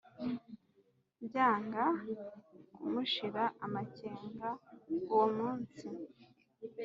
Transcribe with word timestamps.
byanga 1.25 1.83
kumushira 2.73 3.43
amakenga 3.65 4.49
uwo 5.13 5.27
munsi 5.37 5.85